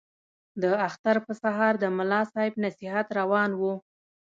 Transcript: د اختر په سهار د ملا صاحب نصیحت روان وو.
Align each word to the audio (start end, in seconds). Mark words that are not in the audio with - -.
د 0.61 0.63
اختر 0.87 1.15
په 1.25 1.31
سهار 1.41 1.73
د 1.79 1.85
ملا 1.97 2.21
صاحب 2.31 2.53
نصیحت 2.65 3.07
روان 3.19 3.49
وو. 3.59 3.73